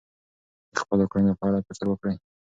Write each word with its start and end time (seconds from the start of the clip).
د 0.69 0.73
خپلو 0.81 1.03
کړنو 1.11 1.33
په 1.39 1.43
اړه 1.47 1.59
فکر 1.67 1.85
وکړئ. 1.89 2.15